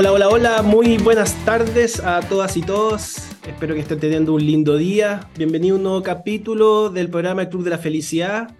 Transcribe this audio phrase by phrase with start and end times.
[0.00, 3.18] Hola, hola, hola, muy buenas tardes a todas y todos.
[3.46, 5.28] Espero que estén teniendo un lindo día.
[5.36, 8.56] Bienvenido a un nuevo capítulo del programa El Club de la Felicidad.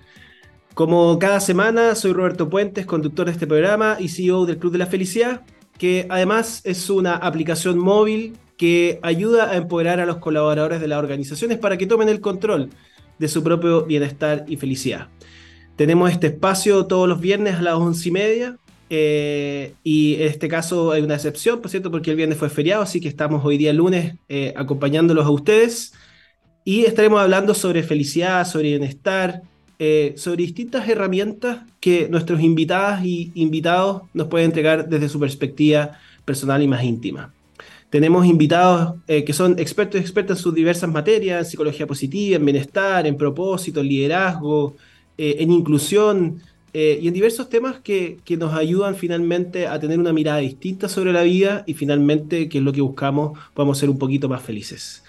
[0.75, 4.79] Como cada semana, soy Roberto Puentes, conductor de este programa y CEO del Club de
[4.81, 5.41] la Felicidad,
[5.79, 10.99] que además es una aplicación móvil que ayuda a empoderar a los colaboradores de las
[10.99, 12.69] organizaciones para que tomen el control
[13.19, 15.09] de su propio bienestar y felicidad.
[15.81, 18.59] Tenemos este espacio todos los viernes a las once y media.
[18.93, 22.83] Eh, y en este caso hay una excepción, por cierto, porque el viernes fue feriado,
[22.83, 25.95] así que estamos hoy día lunes eh, acompañándolos a ustedes.
[26.65, 29.43] Y estaremos hablando sobre felicidad, sobre bienestar,
[29.79, 35.93] eh, sobre distintas herramientas que nuestros invitadas y invitados nos pueden entregar desde su perspectiva
[36.25, 37.33] personal y más íntima.
[37.89, 42.45] Tenemos invitados que son expertos y expertas en sus diversas materias, en psicología positiva, en
[42.45, 44.77] bienestar, en propósito, en liderazgo,
[45.17, 46.41] en inclusión,
[46.73, 50.89] eh, y en diversos temas que, que, nos ayudan finalmente a tener una mirada distinta
[50.89, 54.43] sobre la vida y finalmente, que es lo que buscamos, podamos ser un poquito más
[54.43, 55.03] felices.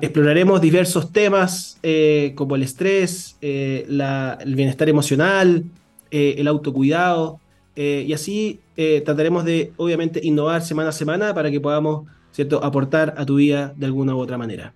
[0.00, 5.64] exploraremos diversos temas eh, como el estrés, eh, el bienestar emocional,
[6.10, 7.40] el autocuidado,
[7.76, 8.60] y así
[9.04, 12.64] trataremos de, obviamente, innovar semana a semana para que podamos ¿cierto?
[12.64, 14.74] aportar a tu vida de alguna u otra manera.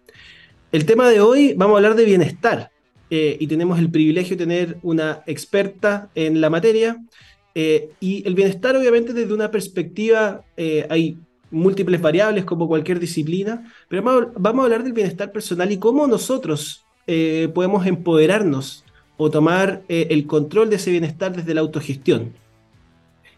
[0.72, 2.71] El tema de hoy, vamos a hablar de bienestar.
[3.14, 6.96] Eh, y tenemos el privilegio de tener una experta en la materia.
[7.54, 11.18] Eh, y el bienestar, obviamente, desde una perspectiva, eh, hay
[11.50, 16.86] múltiples variables como cualquier disciplina, pero vamos, a hablar del bienestar personal y cómo nosotros
[17.52, 18.84] podemos empoderarnos
[19.18, 22.32] o tomar el control de ese bienestar desde la autogestión.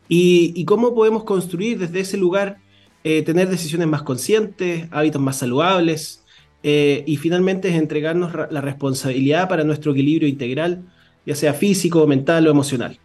[0.09, 2.59] Y, y cómo podemos construir desde ese lugar,
[3.03, 6.24] tener decisiones más conscientes, hábitos más saludables,
[6.67, 10.83] eh, y finalmente es entregarnos la responsabilidad para nuestro equilibrio integral,
[11.27, 12.99] ya sea físico, mental o emocional.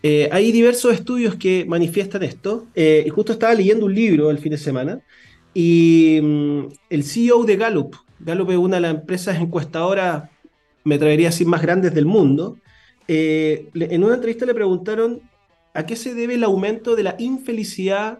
[0.00, 4.38] Eh, hay diversos estudios que manifiestan esto, eh, y justo estaba leyendo un libro el
[4.38, 5.00] fin de semana,
[5.52, 10.30] y mm, el CEO de Gallup, Gallup es una de las empresas encuestadoras,
[10.84, 12.58] me atrevería a decir, más grandes del mundo,
[13.08, 15.20] en una entrevista le preguntaron
[15.74, 18.18] a qué se debe el aumento de la infelicidad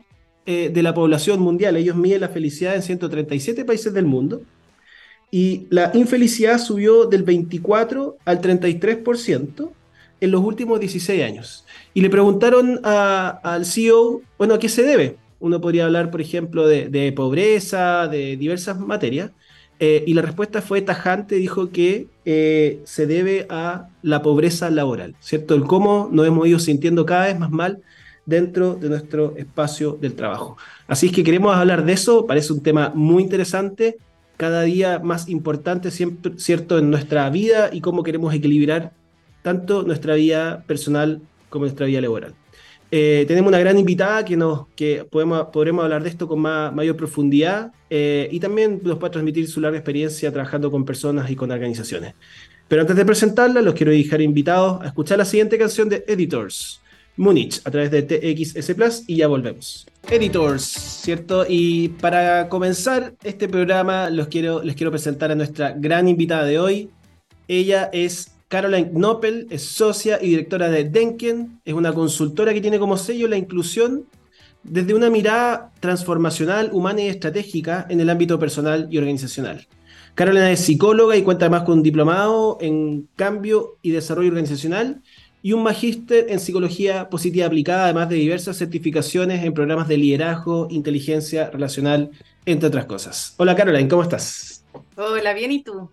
[0.50, 1.76] eh, de la población mundial.
[1.76, 4.40] Ellos miden la felicidad en 137 países del mundo.
[5.30, 9.70] Y la infelicidad subió del 24 al 33%
[10.22, 11.66] en los últimos 16 años.
[11.92, 15.16] Y le preguntaron al CEO, bueno, ¿a qué se debe?
[15.38, 19.32] Uno podría hablar, por ejemplo, de, pobreza, de diversas materias.
[19.80, 25.14] Eh, y la respuesta fue tajante, dijo que eh, se debe a la pobreza laboral,
[25.20, 25.54] ¿cierto?
[25.54, 27.82] El cómo nos hemos ido sintiendo cada vez más mal
[28.28, 30.58] dentro de nuestro espacio del trabajo.
[30.86, 33.96] Así es que queremos hablar de eso, parece un tema muy interesante,
[34.36, 38.92] cada día más importante, siempre, ¿cierto?, en nuestra vida y cómo queremos equilibrar
[39.42, 42.34] tanto nuestra vida personal como nuestra vida laboral.
[42.90, 46.96] Eh, tenemos una gran invitada que, nos, que podemos, podremos hablar de esto con mayor
[46.96, 51.50] profundidad eh, y también nos puede transmitir su larga experiencia trabajando con personas y con
[51.50, 52.14] organizaciones.
[52.68, 56.82] Pero antes de presentarla, los quiero dejar invitados a escuchar la siguiente canción de Editors.
[57.18, 59.86] Múnich a través de TXS Plus y ya volvemos.
[60.08, 61.44] Editors, ¿cierto?
[61.46, 66.58] Y para comenzar este programa los quiero, les quiero presentar a nuestra gran invitada de
[66.58, 66.90] hoy.
[67.48, 72.78] Ella es Caroline Knoppel, es socia y directora de Denken, es una consultora que tiene
[72.78, 74.06] como sello la inclusión
[74.62, 79.66] desde una mirada transformacional, humana y estratégica en el ámbito personal y organizacional.
[80.14, 85.00] Caroline es psicóloga y cuenta además con un diplomado en cambio y desarrollo organizacional
[85.42, 90.68] y un magíster en psicología positiva aplicada, además de diversas certificaciones en programas de liderazgo,
[90.70, 92.10] inteligencia relacional,
[92.44, 93.34] entre otras cosas.
[93.36, 94.64] Hola Caroline, ¿cómo estás?
[94.96, 95.88] Hola, bien, ¿y tú?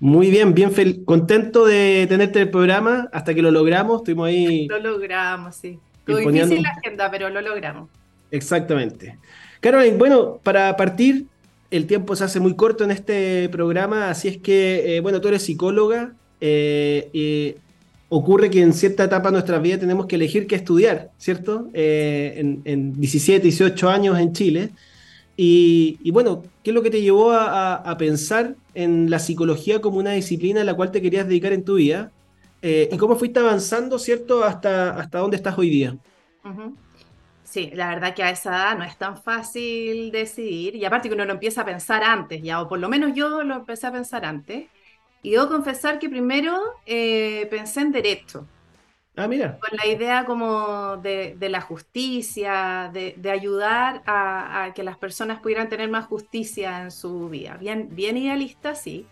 [0.00, 0.72] Muy bien, bien
[1.04, 4.00] contento de tenerte en el programa hasta que lo logramos.
[4.00, 4.66] Estuvimos ahí.
[4.68, 5.78] Lo logramos, sí.
[6.06, 7.88] Fue difícil la agenda, pero lo logramos.
[8.32, 9.18] Exactamente.
[9.60, 11.26] Caroline, bueno, para partir,
[11.70, 15.28] el tiempo se hace muy corto en este programa, así es que, eh, bueno, tú
[15.28, 16.14] eres psicóloga.
[16.40, 17.54] Eh,
[18.10, 21.70] ocurre que en cierta etapa de nuestra vida tenemos que elegir qué estudiar, ¿cierto?
[21.72, 22.34] Eh,
[22.64, 24.70] en, 17, 18 años en Chile.
[25.36, 30.12] Y, bueno, ¿qué es lo que te llevó a, pensar en la psicología como una
[30.12, 32.10] disciplina a la cual te querías dedicar en tu vida?
[32.60, 34.44] Eh, ¿Y cómo fuiste avanzando, ¿cierto?
[34.44, 35.96] Hasta, hasta dónde estás hoy día.
[37.44, 40.74] Sí, la verdad que a esa edad no es tan fácil decidir.
[40.74, 43.42] Y aparte que uno lo empieza a pensar antes, ya, o por lo menos yo
[43.44, 44.66] lo empecé a pensar antes.
[45.22, 48.46] Y debo confesar que primero eh, pensé en derecho.
[49.16, 49.58] Ah, mira.
[49.58, 55.90] Con la idea como de, la justicia, de, ayudar a, que las personas pudieran tener
[55.90, 57.56] más justicia en su vida.
[57.58, 59.06] Bien, bien idealista, sí.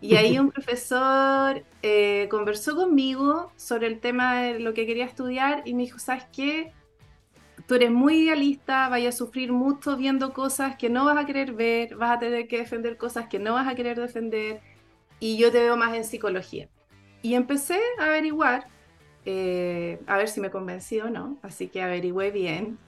[0.00, 5.62] Y ahí un profesor eh, conversó conmigo sobre el tema de lo que quería estudiar
[5.64, 6.72] y me dijo, ¿sabes qué?
[7.66, 11.52] tú eres muy idealista, vayas a sufrir mucho viendo cosas que no vas a querer
[11.52, 14.60] ver, vas a tener que defender cosas que no vas a querer defender,
[15.20, 16.68] y yo te veo más en psicología.
[17.22, 18.68] Y empecé a averiguar,
[19.24, 22.78] eh, a ver si me convencí o no, así que averigüé bien.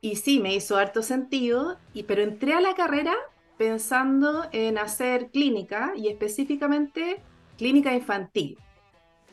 [0.00, 3.14] Y sí, me hizo harto sentido, y, pero entré a la carrera
[3.58, 7.20] pensando en hacer clínica y específicamente
[7.56, 8.58] clínica infantil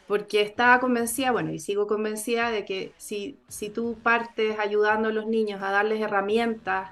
[0.08, 5.12] porque estaba convencida, bueno, y sigo convencida de que si, si tú partes ayudando a
[5.12, 6.92] los niños a darles herramientas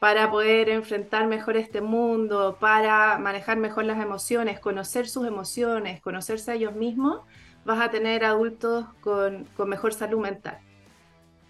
[0.00, 6.50] para poder enfrentar mejor este mundo, para manejar mejor las emociones, conocer sus emociones, conocerse
[6.50, 7.20] a ellos mismos,
[7.64, 10.58] vas a tener adultos con, con mejor salud mental.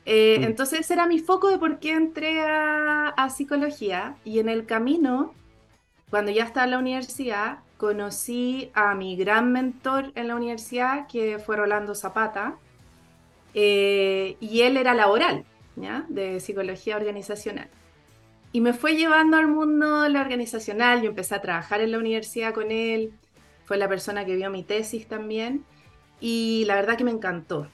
[0.04, 0.44] Eh, mm.
[0.44, 4.66] Entonces ese era mi foco de por qué entré a, a psicología y en el
[4.66, 5.32] camino,
[6.10, 11.38] cuando ya estaba en la universidad, conocí a mi gran mentor en la universidad, que
[11.38, 12.58] fue Rolando Zapata,
[13.54, 15.44] eh, y él era laboral,
[15.76, 16.04] ¿ya?
[16.08, 17.70] de psicología organizacional.
[18.52, 22.70] Y me fue llevando al mundo organizacional, yo empecé a trabajar en la universidad con
[22.70, 23.12] él,
[23.64, 25.64] fue la persona que vio mi tesis también,
[26.20, 27.68] y la verdad que me encantó.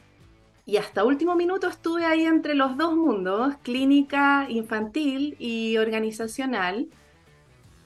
[0.66, 6.88] Y hasta último minuto estuve ahí entre los dos mundos, clínica infantil y organizacional.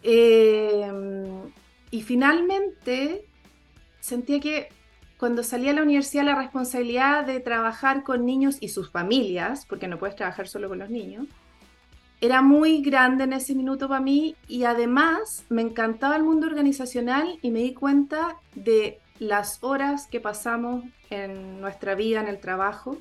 [0.03, 0.91] Eh,
[1.91, 3.27] y finalmente
[4.01, 4.69] sentía que
[5.19, 9.87] cuando salí a la universidad la responsabilidad de trabajar con niños y sus familias, porque
[9.87, 11.27] no puedes trabajar solo con los niños,
[12.21, 17.39] era muy grande en ese minuto para mí y además me encantaba el mundo organizacional
[17.41, 22.99] y me di cuenta de las horas que pasamos en nuestra vida, en el trabajo,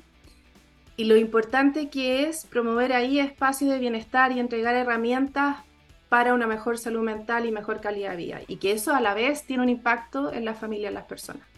[0.96, 5.56] y lo importante que es promover ahí espacios de bienestar y entregar herramientas
[6.10, 8.40] para una mejor salud mental y mejor calidad de vida.
[8.48, 11.49] Y que eso a la vez tiene un impacto en la familia, en las personas.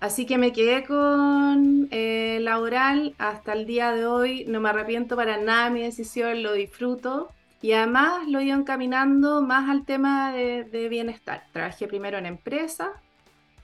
[0.00, 4.44] Así que me quedé con eh, laboral hasta el día de hoy.
[4.46, 7.30] No me arrepiento para nada de mi decisión, lo disfruto.
[7.60, 11.44] Y además lo he ido encaminando más al tema de, bienestar.
[11.52, 12.92] Trabajé primero en empresa,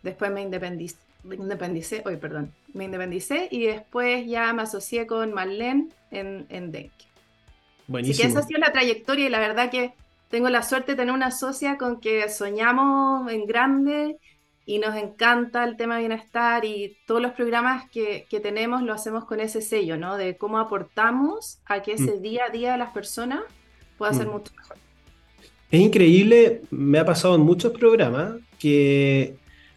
[0.02, 5.90] después me independicé, independicé, hoy perdón, me independicé y después ya me asocié con Marlene
[6.10, 7.06] en, en Denke.
[7.92, 9.92] Así que esa ha sido la trayectoria y la verdad que
[10.28, 14.18] tengo la suerte de tener una socia con que soñamos en grande
[14.66, 18.92] y nos encanta el tema de bienestar y todos los programas que, que tenemos lo
[18.92, 20.16] hacemos con ese sello, ¿no?
[20.16, 22.22] De cómo aportamos a que ese mm.
[22.22, 23.40] día a día de las personas
[23.98, 24.30] pueda ser mm.
[24.30, 24.76] mucho mejor.
[25.70, 29.34] Es increíble, me ha pasado en muchos programas que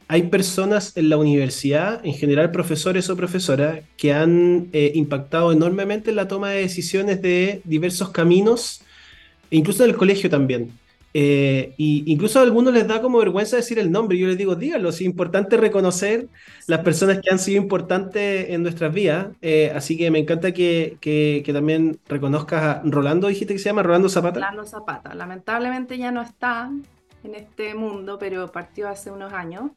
[0.08, 6.12] hay personas en la universidad, en general profesores o profesoras, que han eh, impactado enormemente
[6.12, 8.82] en la toma de decisiones de diversos caminos,
[9.50, 10.72] incluso en el colegio también.
[11.14, 14.18] Eh, y incluso a algunos les da como vergüenza decir el nombre.
[14.18, 16.28] Yo les digo, díganlo, es importante reconocer
[16.68, 19.28] las personas que han sido importantes en nuestras vidas.
[19.42, 23.70] Eh, así que me encanta que, que, que, también reconozcas a Rolando, dijiste que se
[23.70, 24.40] llama Rolando Zapata.
[24.40, 26.72] Rolando Zapata, lamentablemente ya no está
[27.24, 29.72] en este mundo, pero partió hace unos años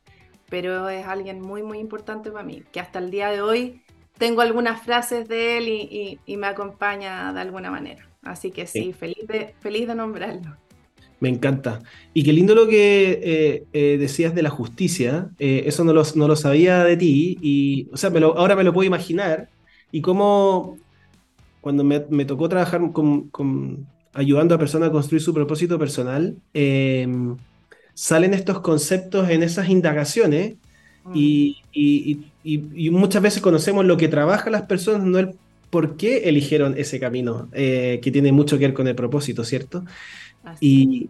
[0.50, 3.82] pero es alguien muy, muy importante para mí, que hasta el día de hoy
[4.18, 8.06] tengo algunas frases de él y, me acompaña de alguna manera.
[8.22, 10.56] Así que sí, Feliz, de, feliz de nombrarlo.
[11.20, 11.82] Me encanta.
[12.14, 15.28] Y qué lindo lo que eh, eh, decías de la justicia.
[15.38, 17.38] Eh, eso no lo, no lo, sabía de ti.
[17.42, 19.48] Y, o sea, ahora me lo puedo imaginar.
[19.92, 20.78] Y cómo
[21.60, 26.36] cuando me, me tocó trabajar con, con, ayudando a personas a construir su propósito personal,
[28.00, 30.54] salen estos conceptos en esas indagaciones
[31.04, 31.12] mm.
[31.14, 35.34] y, muchas veces conocemos lo que trabajan las personas, no el
[35.68, 39.84] por qué eligieron ese camino, eh, que tiene mucho que ver con el propósito, ¿cierto?
[40.60, 41.08] Y,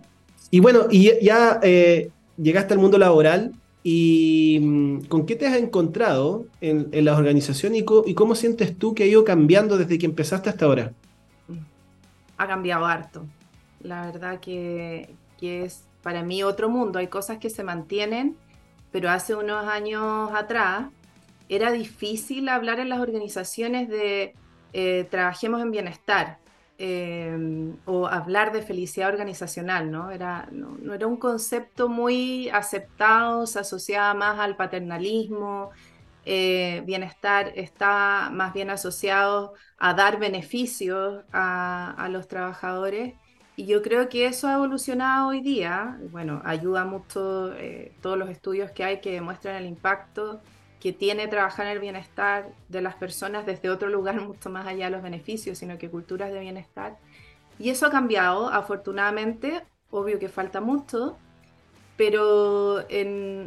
[0.59, 3.53] bueno, y ya eh, llegaste al mundo laboral
[3.85, 8.95] y mm, ¿con qué te has encontrado en, en las organizaciones y, cómo sientes tú
[8.95, 10.93] que ha ido cambiando desde que empezaste hasta ahora?
[12.37, 13.25] Ha cambiado harto.
[13.83, 16.99] La verdad que, que es para mí otro mundo.
[16.99, 18.37] Hay cosas que se mantienen,
[18.91, 20.87] pero hace unos años atrás
[21.49, 24.35] era difícil hablar en las organizaciones de
[24.73, 26.39] eh, trabajemos en bienestar
[26.83, 30.11] eh, o hablar de felicidad organizacional, ¿no?
[30.11, 35.71] Era, no, era un concepto muy aceptado, se asociaba más al paternalismo.
[36.25, 43.15] Eh, bienestar está más bien asociado a dar beneficios a, a los trabajadores
[43.57, 45.99] y yo creo que eso ha evolucionado hoy día.
[46.11, 50.41] Bueno, ayuda mucho eh, todos los estudios que hay que demuestran el impacto
[50.81, 54.87] que tiene trabajar en el bienestar de las personas desde otro lugar, mucho más allá
[54.87, 56.99] de los beneficios, sino que culturas de bienestar.
[57.59, 61.19] Y eso ha cambiado, afortunadamente, obvio que falta mucho,
[61.97, 62.87] pero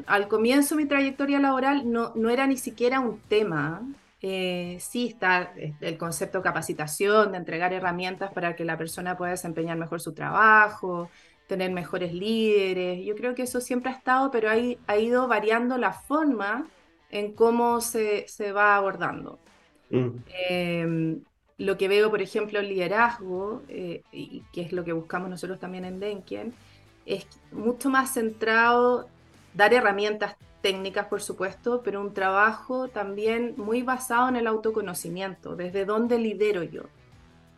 [0.05, 3.81] al comienzo de mi trayectoria laboral no, no era ni siquiera un tema
[4.25, 9.31] eh, sí está el concepto de capacitación, de entregar herramientas para que la persona pueda
[9.31, 11.09] desempeñar mejor su trabajo,
[11.47, 13.05] tener mejores líderes.
[13.05, 16.67] Yo creo que eso siempre ha estado, pero ha ido variando la forma
[17.13, 19.39] en cómo se, va abordando.
[19.91, 20.07] Mm.
[20.49, 21.21] Em,
[21.59, 25.59] lo que veo, por ejemplo, el liderazgo, eh, y que es lo que buscamos nosotros
[25.59, 26.53] también en Denken,
[27.05, 29.07] es mucho más centrado,
[29.53, 35.85] dar herramientas técnicas, por supuesto, pero un trabajo también muy basado en el autoconocimiento, desde
[35.85, 36.83] dónde lidero yo.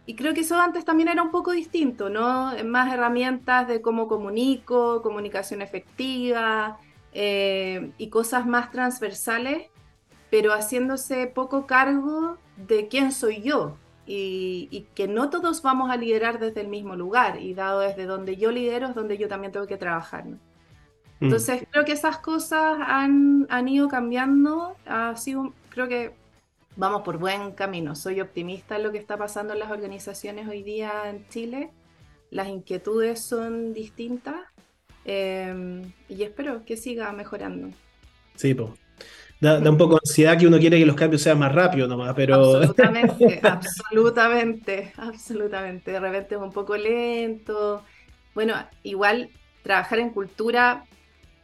[0.05, 2.51] Y creo que eso antes también era un poco distinto, ¿no?
[2.65, 6.77] Más herramientas de cómo comunico, comunicación efectiva
[7.17, 9.69] eh, y cosas más transversales,
[10.29, 16.39] pero haciéndose poco cargo de quién soy yo, y, que no todos vamos a liderar
[16.39, 19.65] desde el mismo lugar y dado desde donde yo lidero es donde yo también tengo
[19.65, 20.25] que trabajar.
[20.25, 20.35] ¿no?
[20.35, 21.25] Mm.
[21.25, 26.13] Entonces creo que esas cosas han, han ido cambiando, ha sido, creo que
[26.75, 30.63] vamos por buen camino, soy optimista en lo que está pasando en las organizaciones hoy
[30.63, 31.71] día en Chile,
[32.29, 34.35] las inquietudes son distintas
[35.05, 37.69] em, y espero que siga mejorando.
[38.35, 38.71] Sí, pues
[39.39, 42.13] Da, un poco de ansiedad que uno quiere que los cambios sean más rápidos nomás,
[42.15, 42.35] pero...
[42.35, 45.91] Absolutamente, absolutamente, absolutamente.
[45.91, 47.83] De repente es un poco lento.
[48.33, 49.29] Bueno, igual
[49.63, 50.85] trabajar en cultura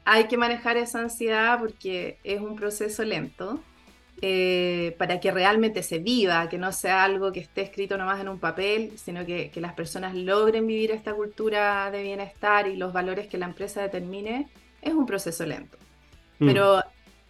[0.05, 3.59] hay que manejar esa ansiedad porque es un proceso lento
[4.21, 8.29] eh, para que realmente se viva, que no sea algo que esté escrito nomás en
[8.29, 12.93] un papel, sino que, que las personas logren vivir esta cultura de bienestar y los
[12.93, 14.47] valores que la empresa determine.
[14.81, 15.77] Es un proceso lento.
[16.39, 16.47] Mm.
[16.47, 16.83] Pero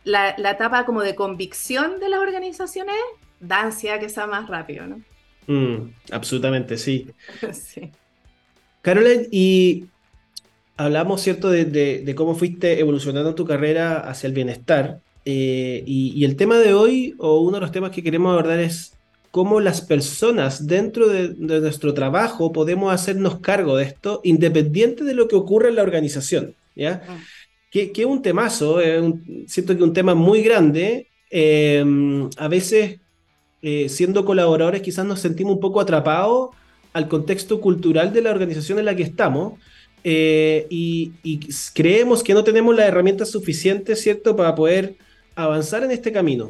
[0.04, 2.96] la, etapa como de convicción de las organizaciones
[3.40, 5.02] da ansiedad que sea más rápido, ¿no?
[5.48, 7.08] Mm, absolutamente, sí.
[7.54, 7.92] sí.
[8.82, 9.86] Caroline, y
[10.78, 15.00] hablamos, ¿cierto?, de, cómo fuiste evolucionando tu carrera hacia el bienestar.
[15.26, 18.94] Eh, y, el tema de hoy, o uno de los temas que queremos abordar es
[19.30, 25.28] cómo las personas dentro de, nuestro trabajo podemos hacernos cargo de esto, independiente de lo
[25.28, 27.04] que ocurra en la organización, ¿ya?
[27.08, 27.22] Mm
[27.72, 28.80] que, es un temazo,
[29.48, 31.08] siento que es un tema muy grande.
[31.32, 31.84] Eh,
[32.38, 33.00] a veces,
[33.62, 36.50] eh, siendo colaboradores, quizás nos sentimos un poco atrapados
[36.92, 39.54] al contexto cultural de la organización en la que estamos.
[40.04, 41.14] Eh, y,
[41.74, 44.96] creemos que no tenemos las herramientas suficientes, ¿cierto?, para poder
[45.46, 46.50] avanzar en este camino.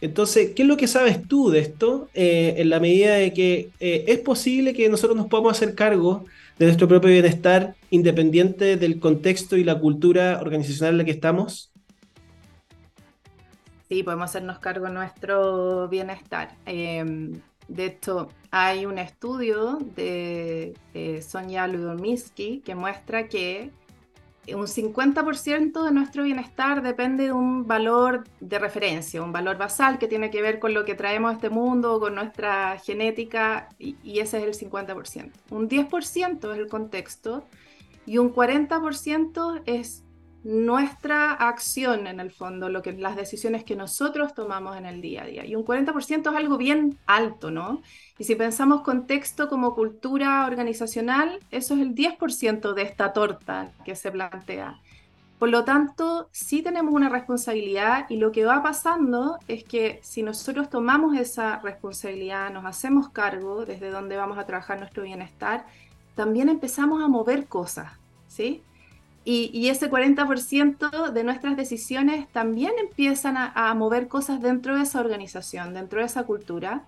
[0.00, 4.18] Entonces, ¿qué es lo que sabes tú de esto en la medida de que es
[4.20, 6.24] posible que nosotros nos podamos hacer cargo
[6.58, 11.72] de nuestro propio bienestar independiente del contexto y la cultura organizacional en la que estamos?
[13.88, 16.54] Sí, podemos hacernos cargo de nuestro bienestar.
[16.66, 23.70] Em, de hecho, hay un estudio de eh, Sonia Ludomirsky que muestra que
[24.54, 30.08] un 50% de nuestro bienestar depende de un valor de referencia, un valor basal que
[30.08, 34.38] tiene que ver con lo que traemos a este mundo, con nuestra genética, y, ese
[34.38, 35.32] es el 50%.
[35.50, 37.44] Un 10% es el contexto
[38.06, 40.04] y un 40% es
[40.48, 45.24] nuestra acción en el fondo, lo que, las decisiones que nosotros tomamos en el día
[45.24, 45.44] a día.
[45.44, 47.82] Y un 40% es algo bien alto, ¿no?
[48.16, 53.94] Y si pensamos contexto como cultura organizacional, eso es el 10% de esta torta que
[53.94, 54.80] se plantea.
[55.38, 60.22] Por lo tanto, sí tenemos una responsabilidad y lo que va pasando es que si
[60.22, 65.66] nosotros tomamos esa responsabilidad, nos hacemos cargo desde donde vamos a trabajar nuestro bienestar,
[66.14, 67.92] también empezamos a mover cosas,
[68.28, 68.62] ¿sí?
[69.30, 75.00] Y, ese 40% de nuestras decisiones también empiezan a, a mover cosas dentro de esa
[75.00, 76.86] organización, dentro de esa cultura.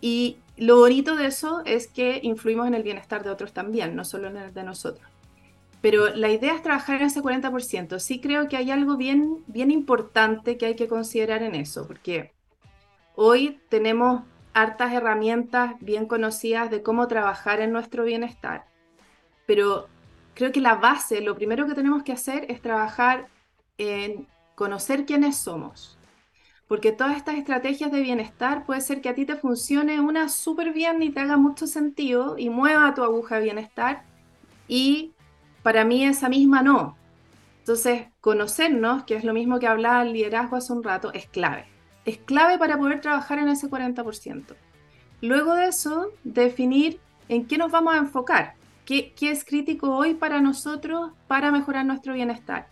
[0.00, 4.06] Y lo bonito de eso es que influimos en el bienestar de otros también, no
[4.06, 5.06] solo en el de nosotros.
[5.82, 7.98] Pero la idea es trabajar en ese 40%.
[7.98, 12.32] Sí creo que hay algo bien, bien importante que hay que considerar en eso, porque
[13.16, 14.22] hoy tenemos
[14.54, 18.64] hartas herramientas bien conocidas de cómo trabajar en nuestro bienestar,
[19.44, 19.88] pero
[20.40, 23.28] creo que la base, lo primero que tenemos que hacer es trabajar
[23.76, 25.98] en conocer quiénes somos,
[26.66, 30.72] porque todas estas estrategias de bienestar puede ser que a ti te funcione una súper
[30.72, 34.02] bien y te haga mucho sentido y mueva tu aguja de bienestar
[34.66, 35.12] y
[35.62, 36.96] para mí esa misma no.
[37.58, 41.66] Entonces, conocernos, que es lo mismo que hablaba el liderazgo hace un rato, es clave.
[42.06, 44.56] Es clave para poder trabajar en ese 40%.
[45.20, 48.54] Luego de eso, definir en qué nos vamos a enfocar.
[48.90, 52.66] ¿Qué, es crítico hoy para nosotros para mejorar nuestro bienestar?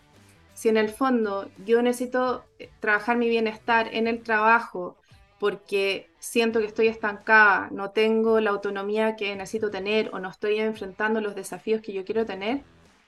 [0.53, 4.97] si en el fondo yo necesito eh, trabajar mi bienestar en el trabajo
[5.39, 10.59] porque siento que estoy estancada, no tengo la autonomía que necesito tener o no estoy
[10.59, 12.63] enfrentando los desafíos que yo quiero tener,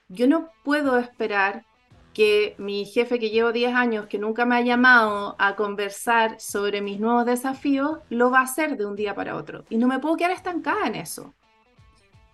[0.07, 1.65] yo no puedo esperar
[2.13, 6.79] que mi jefe que llevo 10 años, que nunca me ha llamado a conversar sobre
[6.81, 9.65] mis nuevos desafíos, lo va a hacer de un día para otro.
[9.69, 11.33] Y no me puedo quedar estancada en eso.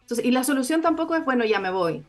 [0.07, 2.05] Entonces, y la solución tampoco es, bueno, ya me voy.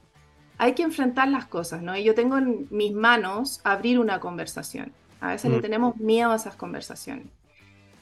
[0.56, 1.96] Hay que enfrentar las cosas, ¿no?
[1.96, 4.92] Y yo tengo en mis manos abrir una conversación.
[5.20, 5.62] A veces le mm.
[5.62, 7.26] tenemos miedo a esas conversaciones.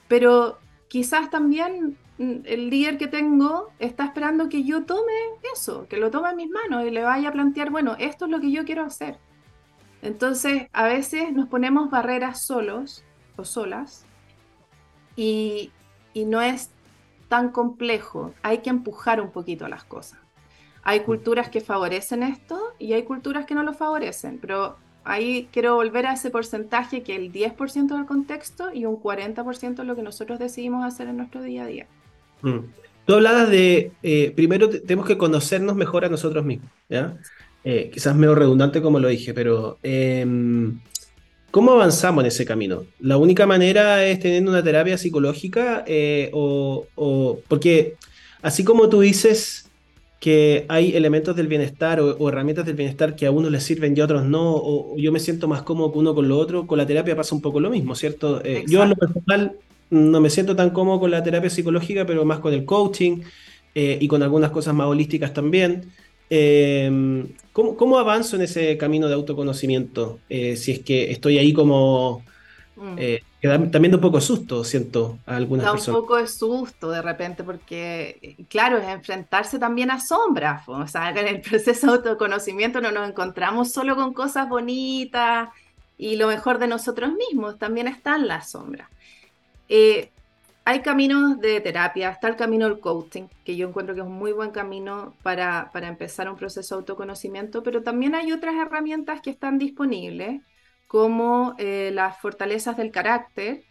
[0.06, 5.12] Pero quizás también mm, el líder que tengo está esperando que yo tome
[5.54, 8.30] eso, que lo tome en mis manos y le vaya a plantear, bueno, esto es
[8.30, 9.18] lo que yo quiero hacer.
[10.02, 13.02] Entonces, a veces nos ponemos barreras solos
[13.36, 14.04] o solas
[15.16, 15.72] y,
[16.14, 16.70] no es
[17.28, 18.34] tan complejo.
[18.42, 20.18] Hay que empujar un poquito las cosas.
[20.82, 25.74] Hay culturas que favorecen esto y hay culturas que no lo favorecen, pero ahí quiero
[25.74, 30.02] volver a ese porcentaje que el 10% del contexto y un 40% es lo que
[30.02, 31.86] nosotros decidimos hacer en nuestro día a día.
[32.42, 32.58] Mm.
[33.06, 37.16] Tú hablabas de, eh, primero tenemos que conocernos mejor a nosotros mismos, ¿ya?
[37.62, 40.78] Eh, quizás medio redundante como lo dije, pero em,
[41.56, 42.84] ¿cómo avanzamos en ese camino?
[43.00, 45.84] ¿La única manera es teniendo una terapia psicológica?
[45.86, 46.86] Eh, o,
[47.48, 47.94] porque
[48.42, 49.66] así como tú dices
[50.20, 54.00] que hay elementos del bienestar o, herramientas del bienestar que a uno les sirven y
[54.00, 56.76] a otros no, o, yo me siento más cómodo que uno con lo otro, con
[56.76, 58.42] la terapia pasa un poco lo mismo, ¿cierto?
[58.44, 59.56] Eh, yo en lo personal
[59.88, 63.22] no me siento tan cómodo con la terapia psicológica, pero más con el coaching
[63.74, 65.90] y con algunas cosas más holísticas también.
[66.28, 70.18] Em, ¿cómo, avanzo en ese camino de autoconocimiento?
[70.28, 72.24] Eh, si es que estoy ahí como...
[72.76, 72.96] Mm.
[72.98, 73.22] Eh,
[73.70, 75.86] también da un poco de susto, siento, a algunas personas.
[75.86, 80.68] Da un poco de susto de repente, porque, claro, es enfrentarse también a sombras.
[80.68, 85.48] O sea, en el proceso de autoconocimiento no nos encontramos solo con cosas bonitas
[85.96, 88.88] y lo mejor de nosotros mismos, también están las sombras.
[89.68, 90.10] Eh,
[90.68, 94.18] hay caminos de terapia, está el camino del coaching, que yo encuentro que es un
[94.18, 99.30] muy buen camino para, empezar un proceso de autoconocimiento, pero también hay otras herramientas que
[99.30, 100.42] están disponibles,
[100.88, 103.62] como eh, las fortalezas del carácter,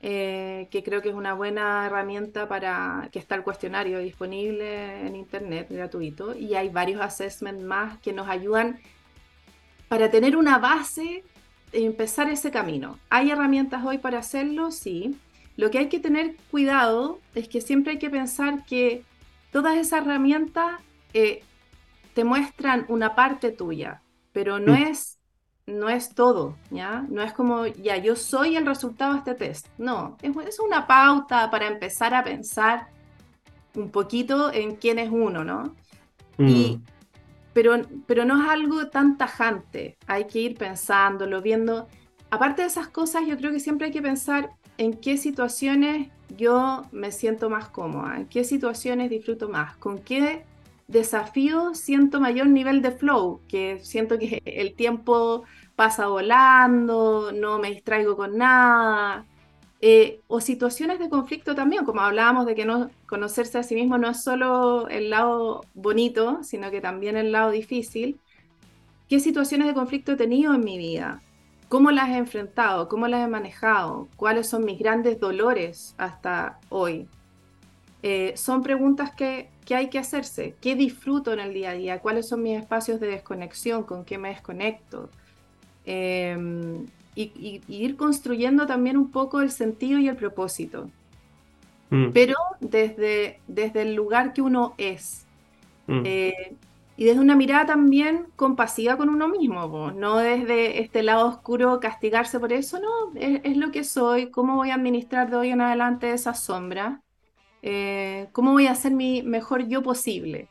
[0.00, 5.16] eh, que creo que es una buena herramienta para que está el cuestionario disponible en
[5.16, 8.80] internet gratuito y hay varios assessments más que nos ayudan
[9.88, 11.22] para tener una base
[11.74, 12.98] y empezar ese camino.
[13.10, 14.70] ¿Hay herramientas hoy para hacerlo?
[14.70, 15.18] Sí.
[15.60, 19.04] Lo que hay que tener cuidado es que siempre hay que pensar que
[19.52, 20.80] todas esas herramientas
[21.12, 21.42] eh,
[22.14, 24.00] te muestran una parte tuya,
[24.32, 24.82] pero no, mm.
[24.84, 25.18] es,
[25.66, 27.04] no es todo, ¿ya?
[27.10, 29.66] No es como, ya, yo soy el resultado de este test.
[29.76, 32.88] No, es, es una pauta para empezar a pensar
[33.74, 35.74] un poquito en quién es uno, ¿no?
[36.38, 36.84] Y, mm.
[37.52, 41.86] pero, pero no es algo tan tajante, hay que ir pensándolo, viendo.
[42.30, 46.86] Aparte de esas cosas, yo creo que siempre hay que pensar en qué situaciones yo
[46.90, 50.46] me siento más cómoda, en qué situaciones disfruto más, con qué
[50.88, 55.44] desafío siento mayor nivel de flow, que siento que el tiempo
[55.76, 59.26] pasa volando, no me distraigo con nada,
[59.82, 63.98] eh, o situaciones de conflicto también, como hablábamos de que no conocerse a sí mismo
[63.98, 68.18] no es solo el lado bonito, sino que también el lado difícil.
[69.10, 71.20] ¿Qué situaciones de conflicto he tenido en mi vida?
[71.70, 72.88] ¿Cómo las he enfrentado?
[72.88, 74.08] ¿Cómo las he manejado?
[74.16, 77.06] ¿Cuáles son mis grandes dolores hasta hoy?
[78.02, 80.56] Eh, son preguntas que, hay que hacerse.
[80.60, 82.00] ¿Qué disfruto en el día a día?
[82.00, 83.84] ¿Cuáles son mis espacios de desconexión?
[83.84, 85.10] ¿Con qué me desconecto?
[85.86, 90.90] Em, y, ir construyendo también un poco el sentido y el propósito.
[91.90, 92.10] Mm.
[92.12, 95.24] Pero desde, desde el lugar que uno es.
[95.86, 96.02] Mm.
[96.04, 96.56] Eh,
[97.00, 102.38] y desde una mirada también compasiva con uno mismo, no desde este lado oscuro castigarse
[102.38, 106.12] por eso, no, es, lo que soy, cómo voy a administrar de hoy en adelante
[106.12, 107.00] esa sombra,
[107.62, 110.48] eh, cómo voy a hacer mi mejor yo posible.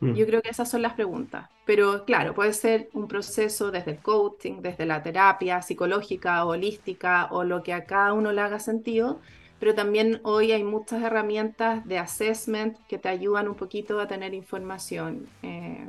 [0.00, 0.14] Mm.
[0.14, 1.48] Yo creo que esas son las preguntas.
[1.64, 7.44] Pero claro, puede ser un proceso desde el coaching, desde la terapia psicológica, holística o
[7.44, 9.20] lo que a cada uno le haga sentido,
[9.58, 14.34] pero también hoy hay muchas herramientas de assessment que te ayudan un poquito a tener
[14.34, 15.86] información eh,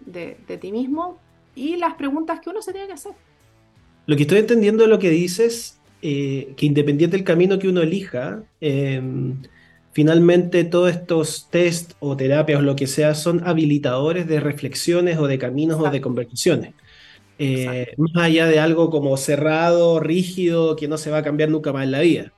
[0.00, 1.18] de, ti mismo
[1.54, 3.12] y las preguntas que uno se tiene que hacer.
[4.06, 7.82] Lo que estoy entendiendo de lo que dices, eh, que independiente del camino que uno
[7.82, 9.42] elija, em,
[9.92, 15.26] finalmente todos estos test o terapias o lo que sea son habilitadores de reflexiones o
[15.26, 16.74] de caminos o de conversaciones.
[17.42, 21.72] Eh, más allá de algo como cerrado, rígido, que no se va a cambiar nunca
[21.72, 22.32] más en la vida.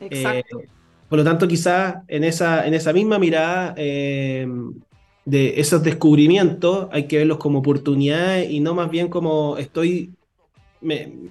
[0.00, 0.60] Exacto.
[0.60, 0.68] Eh,
[1.08, 4.46] por lo tanto, quizás en esa, en esa misma mirada eh,
[5.24, 10.10] de esos descubrimientos hay que verlos como oportunidades y no más bien como estoy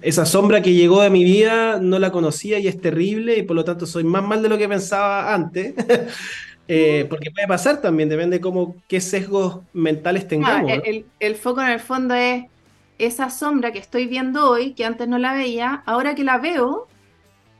[0.02, 3.56] esa sombra que llegó a mi vida no la conocía y es terrible y por
[3.56, 5.74] lo tanto soy más mal de lo que pensaba antes.
[6.68, 10.72] Eh, porque puede pasar también, depende de cómo, qué sesgos mentales tengamos.
[11.20, 12.46] el, foco en el fondo es
[12.98, 16.88] esa sombra que estoy viendo hoy, que antes no la veía, ahora que la veo,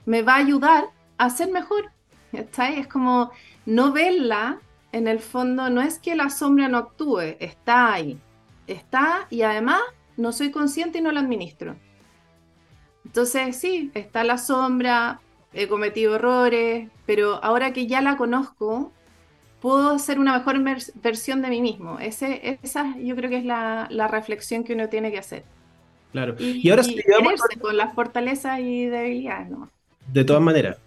[0.06, 0.86] me va a ayudar
[1.18, 1.90] a ser mejor.
[2.32, 2.70] ¿Está?
[2.70, 3.30] Es como
[3.64, 4.60] no verla,
[4.96, 8.18] en el fondo, no es que la sombra no actúe, está ahí.
[8.66, 9.80] Está y además
[10.16, 11.76] no soy consciente y no la administro.
[13.04, 15.20] Entonces, sí, está la sombra,
[15.52, 18.90] he cometido errores, pero ahora que ya la conozco,
[19.60, 20.58] puedo ser una mejor
[21.02, 21.98] versión de mí mismo.
[21.98, 25.44] Ese, esa yo creo que es la, reflexión que uno tiene que hacer.
[26.12, 26.36] Claro.
[26.38, 29.68] Y, ahora y con las fortalezas y debilidades, ¿no?
[30.10, 30.78] De todas maneras.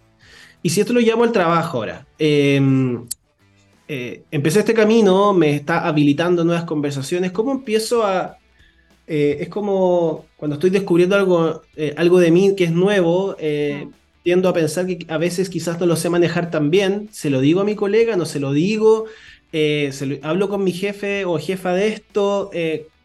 [0.62, 3.06] Y si esto lo llamo al trabajo ahora, em,
[3.88, 8.36] eh, empecé este camino, me está habilitando nuevas conversaciones, ¿cómo empiezo a...
[9.06, 13.36] Eh, es como cuando estoy descubriendo algo, eh, algo de mí que es nuevo,
[14.22, 17.40] tiendo a pensar que a veces quizás no lo sé manejar tan bien, se lo
[17.40, 19.06] digo a mi colega, no se lo digo,
[20.22, 22.50] hablo con mi jefe o jefa de esto,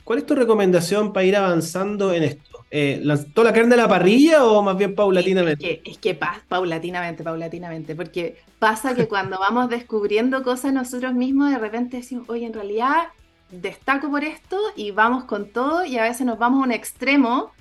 [0.04, 2.55] ¿cuál es tu recomendación para ir avanzando en esto?
[2.78, 3.02] Eh,
[3.34, 5.82] ¿toda la carne de la parrilla o más bien paulatinamente?
[5.86, 6.14] Es que,
[6.50, 12.46] paulatinamente, paulatinamente, porque pasa que cuando vamos descubriendo cosas nosotros mismos, de repente decimos, oye,
[12.46, 13.08] en realidad
[13.50, 17.54] destaco por esto y vamos con todo y a veces nos vamos a un extremo,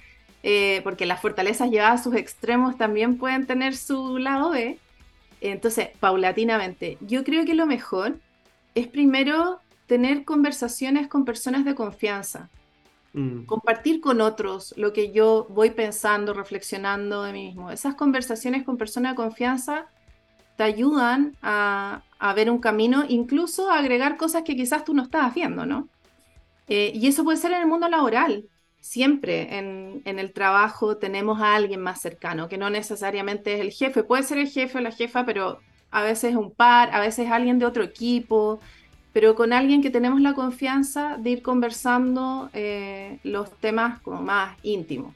[0.42, 4.80] eh, porque las fortalezas llevadas a sus extremos también pueden tener su lado B.
[5.40, 8.16] Entonces, paulatinamente, yo creo que lo mejor
[8.74, 12.50] es primero tener conversaciones con personas de confianza.
[13.14, 13.44] Mm.
[13.46, 17.70] Compartir con otros lo que yo voy pensando, reflexionando de mí mismo.
[17.70, 19.86] Esas conversaciones con personas de confianza
[20.56, 22.02] te ayudan a,
[22.34, 25.88] ver un camino, incluso a agregar cosas que quizás tú no estabas viendo, ¿no?
[26.68, 28.46] Eh, y eso puede ser en el mundo laboral.
[28.80, 33.70] Siempre en, en, el trabajo tenemos a alguien más cercano, que no necesariamente es el
[33.70, 34.02] jefe.
[34.02, 37.26] Puede ser el jefe o la jefa, pero a veces es un par, a veces
[37.26, 38.58] es alguien de otro equipo,
[39.14, 44.58] pero con alguien que tenemos la confianza de ir conversando eh, los temas como más
[44.64, 45.14] íntimos,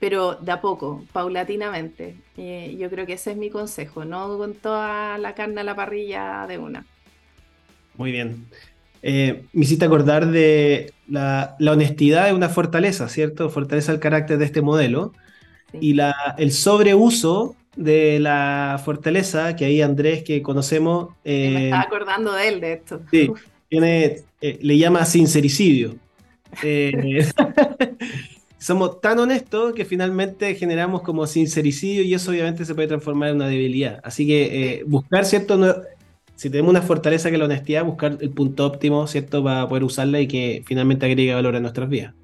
[0.00, 2.16] pero de a poco, paulatinamente.
[2.36, 6.46] yo creo que ese es mi consejo, no con toda la carne a la parrilla
[6.48, 6.84] de una.
[7.96, 8.46] Muy bien.
[9.00, 13.48] Eh, me hiciste acordar de la, honestidad es una fortaleza, ¿cierto?
[13.48, 15.12] Fortaleza el carácter de este modelo.
[15.80, 21.10] Y la, el sobreuso de la fortaleza, que ahí Andrés, que conocemos...
[21.24, 23.00] me eh, estaba acordando de él, de esto.
[23.10, 23.30] Sí,
[23.68, 25.96] tiene, eh, le llama sincericidio.
[26.62, 27.26] Eh,
[28.58, 33.36] somos tan honestos que finalmente generamos como sincericidio y eso obviamente se puede transformar en
[33.36, 34.00] una debilidad.
[34.04, 35.58] Así que buscar, ¿cierto?
[36.36, 39.42] si tenemos una fortaleza que la honestidad, buscar el punto óptimo, ¿cierto?
[39.42, 42.14] Para poder usarla y que finalmente agregue valor a nuestras vidas.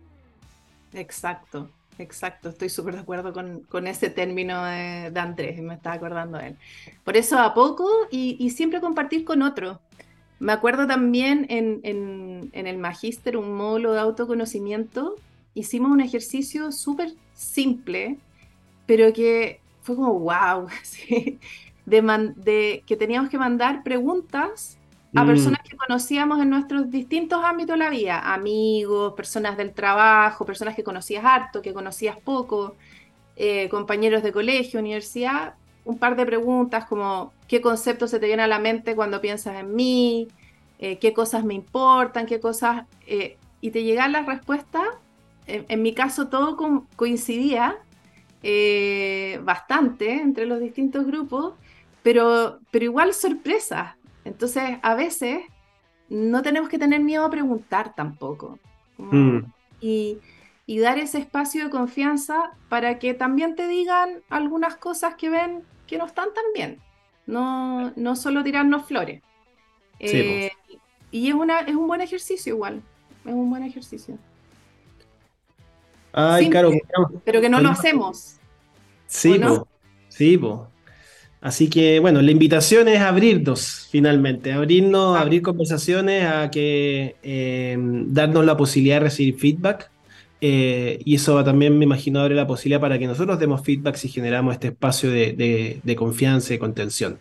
[0.93, 1.69] Exacto.
[2.01, 6.57] Exacto, estoy súper de acuerdo con, ese término de, Andrés, me estaba acordando de él.
[7.05, 9.81] Por eso a poco y, siempre compartir con otro.
[10.39, 15.17] Me acuerdo también en, el Magíster, un módulo de autoconocimiento,
[15.53, 18.17] hicimos un ejercicio súper simple,
[18.87, 20.69] pero que fue como wow,
[21.85, 24.79] de, de que teníamos que mandar preguntas
[25.15, 25.27] a mm.
[25.27, 30.75] personas que conocíamos en nuestros distintos ámbitos de la vida, amigos, personas del trabajo, personas
[30.75, 32.77] que conocías harto, que conocías poco,
[33.37, 38.45] eh, compañeros de colegio, universidad, un par de preguntas como qué conceptos se te vienen
[38.45, 40.29] a la mente cuando piensas en mí,
[40.79, 42.85] eh, qué cosas me importan, qué cosas...
[43.07, 44.87] Eh, y te llegan las respuestas,
[45.47, 47.77] en, mi caso todo coincidía
[49.43, 51.53] bastante entre los distintos grupos,
[52.03, 55.41] pero, pero igual sorpresas entonces, a veces
[56.09, 58.59] no tenemos que tener miedo a preguntar tampoco.
[58.99, 59.41] Mm.
[59.81, 60.19] Y,
[60.81, 65.99] dar ese espacio de confianza para que también te digan algunas cosas que ven que
[65.99, 66.79] no están tan bien.
[67.27, 69.21] No, no solo tirarnos flores.
[69.99, 70.51] Eh,
[71.11, 72.83] y es, una, es un buen ejercicio igual.
[73.25, 74.17] Es un buen ejercicio.
[76.13, 76.71] Ay, claro.
[77.25, 78.39] Pero que no lo hacemos.
[79.07, 79.67] Sí, no?
[80.09, 80.39] sí,
[81.41, 85.23] Así que, bueno, la invitación es abrirnos finalmente, abrirnos, ah.
[85.23, 89.91] abrir conversaciones, a que eh, darnos la posibilidad de recibir feedback.
[90.43, 94.09] Eh, y eso también me imagino abre la posibilidad para que nosotros demos feedback si
[94.09, 97.19] generamos este espacio de, confianza y contención.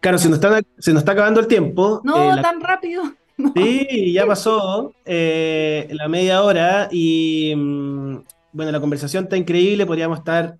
[0.00, 2.00] Claro, se nos, está, se nos está acabando el tiempo.
[2.04, 3.02] No, eh, tan rápido.
[3.56, 8.16] Sí, ya pasó la media hora y mm,
[8.52, 10.58] bueno, la conversación está increíble, podríamos estar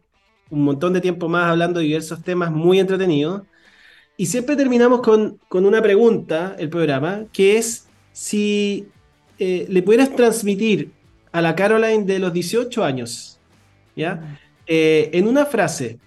[0.50, 3.42] un montón de tiempo más hablando de diversos temas muy entretenidos.
[4.16, 8.88] Y siempre terminamos con, una pregunta, el programa, que es si
[9.38, 10.92] eh, le pudieras transmitir
[11.32, 13.40] a la Caroline de los 18 años,
[13.96, 14.38] ¿ya?
[14.66, 15.98] Eh, en una frase,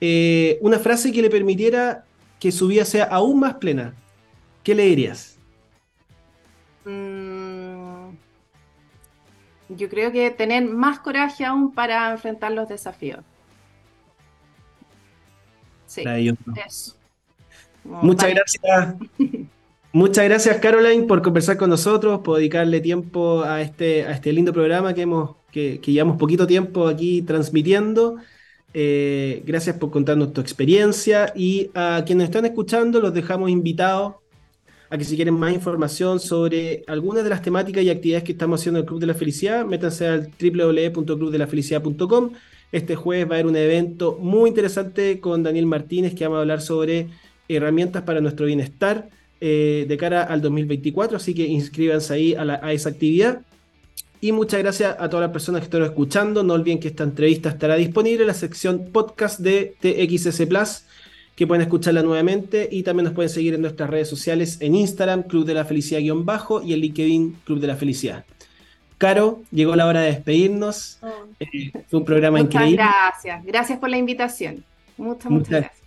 [0.00, 2.04] eh, una frase que le permitiera
[2.38, 3.94] que su vida sea aún más plena,
[4.62, 5.38] ¿qué le dirías?
[6.84, 8.10] Mm,
[9.70, 13.24] yo creo que tener más coraje aún para enfrentar los desafíos.
[15.94, 16.94] Sí.
[17.84, 18.94] Muchas gracias.
[19.92, 24.52] Muchas gracias, Caroline, por conversar con nosotros, por dedicarle tiempo a este, a este lindo
[24.52, 28.16] programa que, hemos, que, llevamos poquito tiempo aquí transmitiendo.
[28.72, 34.14] Eh, gracias por contarnos tu experiencia y a quienes están escuchando los dejamos invitados
[34.90, 38.60] a que si quieren más información sobre algunas de las temáticas y actividades que estamos
[38.60, 42.32] haciendo en el Club de la Felicidad, métanse al www.clubdelafelicidad.com.
[42.74, 46.40] Este jueves va a haber un evento muy interesante con Daniel Martínez que vamos a
[46.40, 47.06] hablar sobre
[47.48, 49.10] herramientas para nuestro bienestar
[49.40, 53.42] eh, de cara al 2024, así que inscríbanse ahí a, esa actividad.
[54.20, 56.42] Y muchas gracias a todas las personas que están escuchando.
[56.42, 60.82] No olviden que esta entrevista estará disponible en la sección podcast de TXS Plus,
[61.36, 62.68] que pueden escucharla nuevamente.
[62.72, 66.60] Y también nos pueden seguir en nuestras redes sociales en Instagram, Club de la Felicidad-bajo,
[66.60, 68.24] y en LinkedIn, Club de la Felicidad.
[68.98, 70.98] Caro, llegó la hora de despedirnos.
[71.02, 71.23] Oh.
[71.52, 72.76] Eh, fue un programa increíble.
[72.76, 74.64] Gracias, gracias por la invitación.
[74.96, 75.82] Muchas, muchas gracias.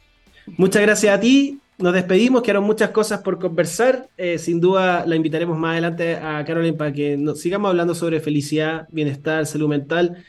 [0.57, 4.09] Muchas gracias a ti nos despedimos, quedaron muchas cosas por conversar.
[4.17, 8.19] Eh, sin duda la invitaremos más adelante a Carolyn para que nos sigamos hablando sobre
[8.19, 10.23] felicidad, bienestar, salud mental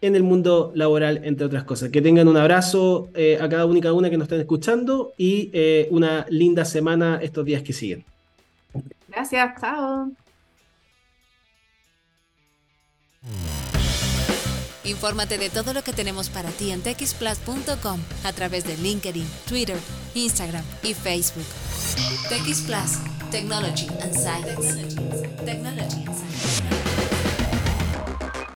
[0.00, 1.90] en el mundo laboral, entre otras cosas.
[1.90, 5.88] Que tengan un abrazo eh, a cada única una que nos estén escuchando y eh,
[5.90, 8.04] una linda semana estos días que siguen.
[9.08, 10.10] Gracias, chao.
[14.84, 19.78] Infórmate de todo lo que tenemos para ti en texplus.com a través de LinkedIn, Twitter,
[20.14, 21.46] Instagram y Facebook.
[22.28, 22.66] TX
[23.30, 24.74] Technology and Science.
[25.44, 26.63] Technology and Science.